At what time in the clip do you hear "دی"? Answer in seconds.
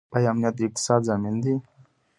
1.43-1.53